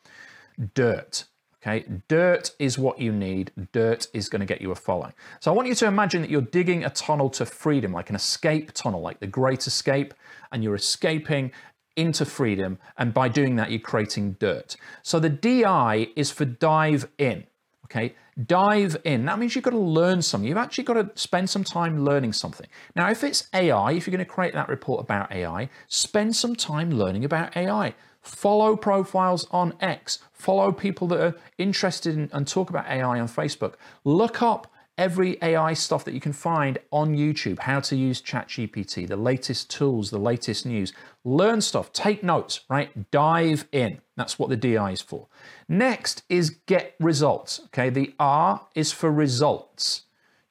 Dirt. 0.74 1.24
Okay, 1.62 1.84
dirt 2.08 2.52
is 2.58 2.78
what 2.78 2.98
you 2.98 3.12
need. 3.12 3.52
Dirt 3.72 4.06
is 4.14 4.30
going 4.30 4.40
to 4.40 4.46
get 4.46 4.62
you 4.62 4.70
a 4.70 4.74
following. 4.74 5.12
So 5.40 5.52
I 5.52 5.54
want 5.54 5.68
you 5.68 5.74
to 5.74 5.86
imagine 5.86 6.22
that 6.22 6.30
you're 6.30 6.40
digging 6.40 6.84
a 6.84 6.90
tunnel 6.90 7.28
to 7.30 7.44
freedom, 7.44 7.92
like 7.92 8.08
an 8.08 8.16
escape 8.16 8.72
tunnel, 8.72 9.02
like 9.02 9.20
the 9.20 9.26
Great 9.26 9.66
Escape, 9.66 10.14
and 10.52 10.64
you're 10.64 10.74
escaping 10.74 11.52
into 11.96 12.24
freedom. 12.24 12.78
And 12.96 13.12
by 13.12 13.28
doing 13.28 13.56
that, 13.56 13.70
you're 13.70 13.80
creating 13.80 14.36
dirt. 14.40 14.76
So 15.02 15.20
the 15.20 15.28
DI 15.28 16.08
is 16.16 16.30
for 16.30 16.46
dive 16.46 17.08
in. 17.18 17.44
Okay, 17.84 18.14
dive 18.46 18.96
in. 19.04 19.24
That 19.26 19.38
means 19.38 19.54
you've 19.54 19.64
got 19.64 19.70
to 19.70 19.78
learn 19.78 20.22
something. 20.22 20.48
You've 20.48 20.58
actually 20.58 20.84
got 20.84 20.94
to 20.94 21.10
spend 21.14 21.50
some 21.50 21.64
time 21.64 22.04
learning 22.04 22.32
something. 22.32 22.66
Now, 22.94 23.10
if 23.10 23.24
it's 23.24 23.48
AI, 23.54 23.92
if 23.92 24.06
you're 24.06 24.12
going 24.16 24.24
to 24.24 24.30
create 24.30 24.54
that 24.54 24.68
report 24.68 25.00
about 25.02 25.32
AI, 25.32 25.68
spend 25.88 26.36
some 26.36 26.54
time 26.54 26.90
learning 26.90 27.24
about 27.24 27.56
AI. 27.56 27.94
Follow 28.22 28.76
profiles 28.76 29.46
on 29.50 29.74
X. 29.80 30.18
Follow 30.32 30.72
people 30.72 31.08
that 31.08 31.20
are 31.20 31.34
interested 31.58 32.16
in 32.16 32.30
and 32.32 32.46
talk 32.46 32.70
about 32.70 32.86
AI 32.86 33.18
on 33.18 33.28
Facebook. 33.28 33.74
Look 34.04 34.42
up 34.42 34.70
every 35.00 35.38
AI 35.40 35.72
stuff 35.72 36.04
that 36.04 36.12
you 36.12 36.20
can 36.20 36.34
find 36.34 36.78
on 36.90 37.16
YouTube, 37.16 37.58
how 37.60 37.80
to 37.80 37.96
use 37.96 38.20
ChatGPT, 38.20 39.08
the 39.08 39.16
latest 39.16 39.70
tools, 39.70 40.10
the 40.10 40.18
latest 40.18 40.66
news. 40.66 40.92
Learn 41.24 41.62
stuff, 41.62 41.90
take 41.94 42.22
notes, 42.22 42.60
right? 42.68 43.10
Dive 43.10 43.66
in. 43.72 44.02
That's 44.16 44.38
what 44.38 44.50
the 44.50 44.58
DI 44.58 44.92
is 44.92 45.00
for. 45.00 45.26
Next 45.68 46.22
is 46.28 46.50
get 46.50 46.96
results. 47.00 47.60
Okay, 47.66 47.88
the 47.88 48.12
R 48.20 48.66
is 48.74 48.92
for 48.92 49.10
results. 49.10 50.02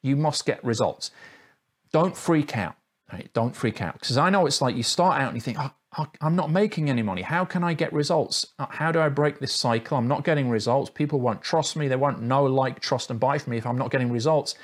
You 0.02 0.16
must 0.16 0.44
get 0.44 0.62
results. 0.64 1.12
Don't 1.92 2.16
freak 2.16 2.56
out. 2.56 2.74
Right? 3.12 3.30
Don't 3.32 3.56
freak 3.56 3.82
out 3.82 3.94
because 3.94 4.16
I 4.16 4.30
know 4.30 4.46
it's 4.46 4.60
like 4.60 4.76
you 4.76 4.82
start 4.82 5.20
out 5.20 5.28
and 5.28 5.36
you 5.36 5.40
think, 5.40 5.58
oh, 5.58 5.72
I'm 6.20 6.36
not 6.36 6.50
making 6.50 6.88
any 6.88 7.02
money. 7.02 7.22
How 7.22 7.44
can 7.44 7.64
I 7.64 7.74
get 7.74 7.92
results? 7.92 8.46
Uh, 8.58 8.66
how 8.70 8.92
do 8.92 9.00
I 9.00 9.08
break 9.08 9.40
this 9.40 9.52
cycle? 9.52 9.96
I'm 9.96 10.06
not 10.06 10.22
getting 10.22 10.48
results. 10.48 10.90
People 10.90 11.20
won't 11.20 11.42
trust 11.42 11.76
me. 11.76 11.88
They 11.88 11.96
won't 11.96 12.22
know, 12.22 12.44
like, 12.44 12.78
trust, 12.80 13.10
and 13.10 13.18
buy 13.18 13.38
from 13.38 13.50
me 13.52 13.56
if 13.56 13.66
I'm 13.66 13.76
not 13.76 13.90
getting 13.90 14.12
results. 14.12 14.54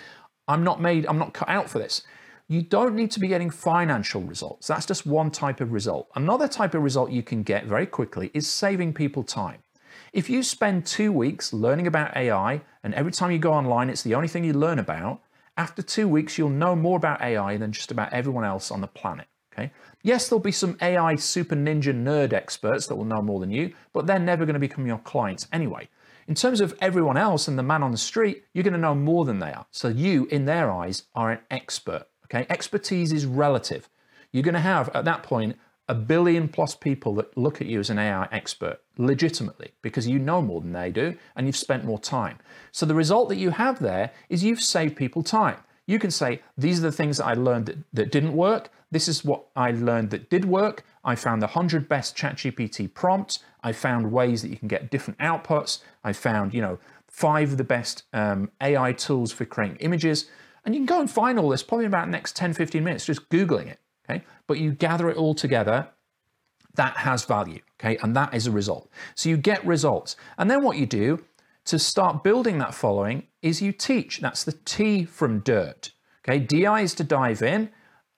I'm 0.46 0.62
not 0.62 0.80
made, 0.80 1.06
I'm 1.06 1.18
not 1.18 1.34
cut 1.34 1.48
out 1.48 1.68
for 1.68 1.80
this. 1.80 2.02
You 2.46 2.62
don't 2.62 2.94
need 2.94 3.10
to 3.10 3.20
be 3.20 3.26
getting 3.26 3.50
financial 3.50 4.22
results. 4.22 4.68
That's 4.68 4.86
just 4.86 5.04
one 5.04 5.32
type 5.32 5.60
of 5.60 5.72
result. 5.72 6.08
Another 6.14 6.46
type 6.46 6.74
of 6.74 6.82
result 6.82 7.10
you 7.10 7.24
can 7.24 7.42
get 7.42 7.64
very 7.64 7.86
quickly 7.86 8.30
is 8.32 8.46
saving 8.46 8.92
people 8.92 9.24
time. 9.24 9.64
If 10.12 10.30
you 10.30 10.44
spend 10.44 10.86
two 10.86 11.10
weeks 11.10 11.52
learning 11.52 11.88
about 11.88 12.16
AI, 12.16 12.62
and 12.84 12.94
every 12.94 13.10
time 13.10 13.32
you 13.32 13.38
go 13.38 13.52
online, 13.52 13.90
it's 13.90 14.02
the 14.02 14.14
only 14.14 14.28
thing 14.28 14.44
you 14.44 14.52
learn 14.52 14.78
about, 14.78 15.20
after 15.56 15.82
two 15.82 16.08
weeks, 16.08 16.38
you'll 16.38 16.50
know 16.50 16.76
more 16.76 16.96
about 16.96 17.22
AI 17.22 17.56
than 17.56 17.72
just 17.72 17.90
about 17.90 18.12
everyone 18.12 18.44
else 18.44 18.70
on 18.70 18.80
the 18.80 18.86
planet. 18.86 19.26
Okay. 19.52 19.72
Yes, 20.02 20.28
there'll 20.28 20.40
be 20.40 20.52
some 20.52 20.76
AI 20.82 21.16
super 21.16 21.56
ninja 21.56 21.94
nerd 21.94 22.32
experts 22.32 22.86
that 22.86 22.96
will 22.96 23.06
know 23.06 23.22
more 23.22 23.40
than 23.40 23.50
you, 23.50 23.72
but 23.92 24.06
they're 24.06 24.18
never 24.18 24.44
going 24.44 24.54
to 24.54 24.60
become 24.60 24.86
your 24.86 24.98
clients 24.98 25.48
anyway. 25.52 25.88
In 26.28 26.34
terms 26.34 26.60
of 26.60 26.76
everyone 26.80 27.16
else 27.16 27.48
and 27.48 27.58
the 27.58 27.62
man 27.62 27.82
on 27.82 27.92
the 27.92 27.96
street, 27.96 28.44
you're 28.52 28.64
going 28.64 28.74
to 28.74 28.78
know 28.78 28.94
more 28.94 29.24
than 29.24 29.38
they 29.38 29.52
are. 29.52 29.66
So 29.70 29.88
you, 29.88 30.26
in 30.26 30.44
their 30.44 30.70
eyes, 30.70 31.04
are 31.14 31.30
an 31.30 31.38
expert. 31.50 32.06
Okay, 32.24 32.46
expertise 32.50 33.12
is 33.12 33.24
relative. 33.24 33.88
You're 34.32 34.42
going 34.42 34.54
to 34.54 34.60
have 34.60 34.90
at 34.94 35.04
that 35.04 35.22
point 35.22 35.56
a 35.88 35.94
billion 35.94 36.48
plus 36.48 36.74
people 36.74 37.14
that 37.14 37.36
look 37.36 37.60
at 37.60 37.66
you 37.66 37.78
as 37.78 37.90
an 37.90 37.98
AI 37.98 38.28
expert 38.32 38.80
legitimately 38.98 39.72
because 39.82 40.08
you 40.08 40.18
know 40.18 40.42
more 40.42 40.60
than 40.60 40.72
they 40.72 40.90
do 40.90 41.16
and 41.36 41.46
you've 41.46 41.56
spent 41.56 41.84
more 41.84 41.98
time. 41.98 42.38
So 42.72 42.86
the 42.86 42.94
result 42.94 43.28
that 43.28 43.36
you 43.36 43.50
have 43.50 43.78
there 43.78 44.12
is 44.28 44.42
you've 44.42 44.60
saved 44.60 44.96
people 44.96 45.22
time. 45.22 45.58
You 45.86 46.00
can 46.00 46.10
say, 46.10 46.40
these 46.58 46.80
are 46.80 46.82
the 46.82 46.92
things 46.92 47.18
that 47.18 47.26
I 47.26 47.34
learned 47.34 47.66
that, 47.66 47.78
that 47.92 48.10
didn't 48.10 48.32
work. 48.32 48.70
This 48.90 49.06
is 49.06 49.24
what 49.24 49.44
I 49.54 49.70
learned 49.70 50.10
that 50.10 50.28
did 50.28 50.44
work. 50.44 50.84
I 51.04 51.14
found 51.14 51.40
the 51.40 51.46
100 51.46 51.88
best 51.88 52.16
ChatGPT 52.16 52.92
prompts. 52.92 53.38
I 53.62 53.70
found 53.72 54.10
ways 54.10 54.42
that 54.42 54.48
you 54.48 54.56
can 54.56 54.66
get 54.66 54.90
different 54.90 55.20
outputs. 55.20 55.80
I 56.02 56.12
found, 56.12 56.52
you 56.52 56.60
know, 56.60 56.78
five 57.06 57.52
of 57.52 57.58
the 57.58 57.64
best 57.64 58.02
um, 58.12 58.50
AI 58.60 58.92
tools 58.92 59.30
for 59.30 59.44
creating 59.44 59.76
images. 59.78 60.28
And 60.64 60.74
you 60.74 60.80
can 60.80 60.86
go 60.86 61.00
and 61.00 61.10
find 61.10 61.38
all 61.38 61.48
this 61.48 61.62
probably 61.62 61.84
in 61.84 61.92
about 61.92 62.08
next 62.08 62.34
10, 62.34 62.54
15 62.54 62.82
minutes, 62.82 63.06
just 63.06 63.28
Googling 63.28 63.68
it, 63.68 63.78
okay? 64.08 64.24
But 64.46 64.58
you 64.58 64.72
gather 64.72 65.10
it 65.10 65.16
all 65.16 65.34
together, 65.34 65.88
that 66.76 66.96
has 66.98 67.24
value, 67.24 67.60
okay? 67.80 67.96
And 68.02 68.14
that 68.16 68.34
is 68.34 68.46
a 68.46 68.50
result. 68.50 68.90
So 69.14 69.28
you 69.28 69.36
get 69.36 69.64
results. 69.66 70.16
And 70.38 70.50
then 70.50 70.62
what 70.62 70.76
you 70.76 70.86
do 70.86 71.24
to 71.64 71.78
start 71.78 72.22
building 72.22 72.58
that 72.58 72.74
following 72.74 73.24
is 73.42 73.60
you 73.60 73.72
teach. 73.72 74.20
That's 74.20 74.44
the 74.44 74.52
T 74.52 75.04
from 75.04 75.40
dirt. 75.40 75.92
Okay, 76.28 76.38
DI 76.38 76.80
is 76.80 76.94
to 76.94 77.04
dive 77.04 77.42
in. 77.42 77.70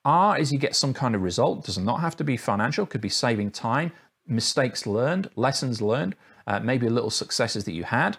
R 0.05 0.37
is 0.37 0.51
you 0.51 0.59
get 0.59 0.75
some 0.75 0.93
kind 0.93 1.15
of 1.15 1.21
result. 1.21 1.59
It 1.59 1.65
does 1.65 1.77
not 1.77 1.99
have 2.01 2.15
to 2.17 2.23
be 2.23 2.37
financial, 2.37 2.85
could 2.85 3.01
be 3.01 3.09
saving 3.09 3.51
time, 3.51 3.91
mistakes 4.27 4.87
learned, 4.87 5.29
lessons 5.35 5.81
learned, 5.81 6.15
uh, 6.47 6.59
maybe 6.59 6.89
little 6.89 7.09
successes 7.09 7.65
that 7.65 7.73
you 7.73 7.83
had. 7.83 8.17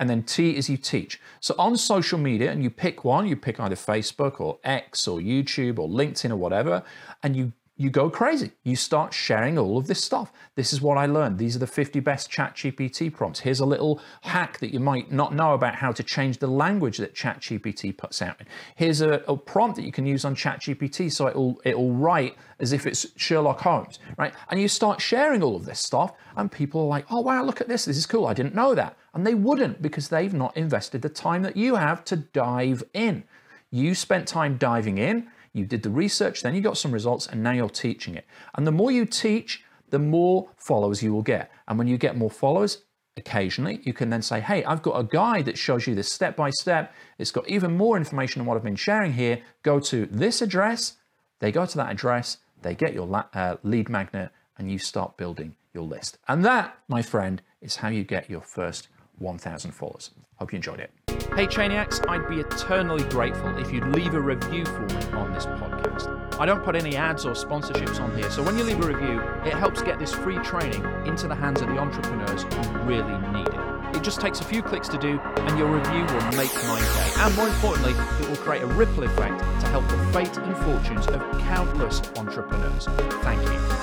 And 0.00 0.08
then 0.08 0.22
T 0.22 0.56
is 0.56 0.70
you 0.70 0.78
teach. 0.78 1.20
So 1.40 1.54
on 1.58 1.76
social 1.76 2.18
media, 2.18 2.50
and 2.50 2.64
you 2.64 2.70
pick 2.70 3.04
one, 3.04 3.28
you 3.28 3.36
pick 3.36 3.60
either 3.60 3.76
Facebook 3.76 4.40
or 4.40 4.58
X 4.64 5.06
or 5.06 5.20
YouTube 5.20 5.78
or 5.78 5.88
LinkedIn 5.88 6.30
or 6.30 6.36
whatever, 6.36 6.82
and 7.22 7.36
you 7.36 7.52
you 7.80 7.88
go 7.88 8.10
crazy. 8.10 8.50
You 8.62 8.76
start 8.76 9.14
sharing 9.14 9.56
all 9.56 9.78
of 9.78 9.86
this 9.86 10.04
stuff. 10.04 10.30
This 10.54 10.70
is 10.74 10.82
what 10.82 10.98
I 10.98 11.06
learned. 11.06 11.38
These 11.38 11.56
are 11.56 11.60
the 11.60 11.66
50 11.66 11.98
best 12.00 12.30
ChatGPT 12.30 13.10
prompts. 13.10 13.40
Here's 13.40 13.60
a 13.60 13.64
little 13.64 14.02
hack 14.20 14.58
that 14.58 14.70
you 14.70 14.78
might 14.78 15.10
not 15.10 15.34
know 15.34 15.54
about 15.54 15.76
how 15.76 15.90
to 15.92 16.02
change 16.02 16.36
the 16.36 16.46
language 16.46 16.98
that 16.98 17.14
ChatGPT 17.14 17.96
puts 17.96 18.20
out. 18.20 18.42
Here's 18.76 19.00
a, 19.00 19.22
a 19.26 19.34
prompt 19.34 19.76
that 19.76 19.86
you 19.86 19.92
can 19.92 20.04
use 20.04 20.26
on 20.26 20.36
ChatGPT 20.36 21.10
so 21.10 21.26
it'll 21.26 21.58
it'll 21.64 21.94
write 21.94 22.36
as 22.58 22.74
if 22.74 22.86
it's 22.86 23.06
Sherlock 23.16 23.60
Holmes, 23.60 23.98
right? 24.18 24.34
And 24.50 24.60
you 24.60 24.68
start 24.68 25.00
sharing 25.00 25.42
all 25.42 25.56
of 25.56 25.64
this 25.64 25.80
stuff, 25.80 26.12
and 26.36 26.52
people 26.52 26.82
are 26.82 26.88
like, 26.88 27.06
"Oh 27.10 27.22
wow, 27.22 27.42
look 27.42 27.62
at 27.62 27.68
this! 27.68 27.86
This 27.86 27.96
is 27.96 28.04
cool. 28.04 28.26
I 28.26 28.34
didn't 28.34 28.54
know 28.54 28.74
that." 28.74 28.94
And 29.14 29.26
they 29.26 29.34
wouldn't 29.34 29.80
because 29.80 30.10
they've 30.10 30.34
not 30.34 30.54
invested 30.54 31.00
the 31.00 31.08
time 31.08 31.42
that 31.44 31.56
you 31.56 31.76
have 31.76 32.04
to 32.04 32.16
dive 32.16 32.82
in. 32.92 33.24
You 33.70 33.94
spent 33.94 34.28
time 34.28 34.58
diving 34.58 34.98
in 34.98 35.28
you 35.52 35.66
did 35.66 35.82
the 35.82 35.90
research, 35.90 36.42
then 36.42 36.54
you 36.54 36.60
got 36.60 36.78
some 36.78 36.92
results, 36.92 37.26
and 37.26 37.42
now 37.42 37.52
you're 37.52 37.68
teaching 37.68 38.14
it. 38.14 38.26
And 38.54 38.66
the 38.66 38.72
more 38.72 38.90
you 38.90 39.04
teach, 39.04 39.62
the 39.90 39.98
more 39.98 40.50
followers 40.56 41.02
you 41.02 41.12
will 41.12 41.22
get. 41.22 41.50
And 41.66 41.78
when 41.78 41.88
you 41.88 41.98
get 41.98 42.16
more 42.16 42.30
followers, 42.30 42.82
occasionally, 43.16 43.80
you 43.82 43.92
can 43.92 44.10
then 44.10 44.22
say, 44.22 44.40
hey, 44.40 44.64
I've 44.64 44.82
got 44.82 44.98
a 44.98 45.04
guide 45.04 45.46
that 45.46 45.58
shows 45.58 45.86
you 45.86 45.94
this 45.94 46.12
step 46.12 46.36
by 46.36 46.50
step. 46.50 46.94
It's 47.18 47.32
got 47.32 47.48
even 47.48 47.76
more 47.76 47.96
information 47.96 48.40
on 48.40 48.46
what 48.46 48.56
I've 48.56 48.62
been 48.62 48.76
sharing 48.76 49.12
here. 49.12 49.42
Go 49.62 49.80
to 49.80 50.06
this 50.06 50.40
address. 50.40 50.96
They 51.40 51.50
go 51.50 51.66
to 51.66 51.76
that 51.78 51.90
address, 51.90 52.38
they 52.62 52.74
get 52.74 52.92
your 52.92 53.26
uh, 53.32 53.56
lead 53.62 53.88
magnet, 53.88 54.30
and 54.58 54.70
you 54.70 54.78
start 54.78 55.16
building 55.16 55.56
your 55.74 55.84
list. 55.84 56.18
And 56.28 56.44
that, 56.44 56.78
my 56.86 57.02
friend, 57.02 57.42
is 57.62 57.76
how 57.76 57.88
you 57.88 58.04
get 58.04 58.30
your 58.30 58.42
first 58.42 58.88
1,000 59.18 59.72
followers. 59.72 60.10
Hope 60.36 60.52
you 60.52 60.56
enjoyed 60.56 60.80
it. 60.80 60.90
Hey 61.36 61.46
Chainiacs, 61.46 62.06
I'd 62.08 62.28
be 62.28 62.40
eternally 62.40 63.04
grateful 63.04 63.56
if 63.56 63.72
you'd 63.72 63.86
leave 63.86 64.14
a 64.14 64.20
review 64.20 64.66
for 64.66 64.80
me 64.80 64.96
on 65.12 65.32
this 65.32 65.46
podcast. 65.46 66.38
I 66.40 66.44
don't 66.44 66.62
put 66.64 66.74
any 66.74 66.96
ads 66.96 67.24
or 67.24 67.32
sponsorships 67.32 68.00
on 68.00 68.14
here, 68.16 68.28
so 68.30 68.42
when 68.42 68.58
you 68.58 68.64
leave 68.64 68.84
a 68.84 68.86
review, 68.86 69.20
it 69.44 69.54
helps 69.54 69.80
get 69.80 70.00
this 70.00 70.12
free 70.12 70.38
training 70.38 70.84
into 71.06 71.28
the 71.28 71.34
hands 71.34 71.62
of 71.62 71.68
the 71.68 71.78
entrepreneurs 71.78 72.42
who 72.42 72.78
really 72.80 73.16
need 73.32 73.46
it. 73.46 73.96
It 73.96 74.02
just 74.02 74.20
takes 74.20 74.40
a 74.40 74.44
few 74.44 74.60
clicks 74.60 74.88
to 74.88 74.98
do, 74.98 75.20
and 75.20 75.58
your 75.58 75.68
review 75.68 76.02
will 76.02 76.36
make 76.36 76.52
my 76.66 76.80
day. 76.80 77.12
And 77.18 77.36
more 77.36 77.46
importantly, 77.46 77.92
it 77.92 78.28
will 78.28 78.36
create 78.36 78.62
a 78.62 78.66
ripple 78.66 79.04
effect 79.04 79.38
to 79.38 79.66
help 79.68 79.88
the 79.88 79.98
fate 80.12 80.36
and 80.36 80.56
fortunes 80.56 81.06
of 81.06 81.20
countless 81.42 82.02
entrepreneurs. 82.16 82.86
Thank 83.22 83.40
you. 83.42 83.80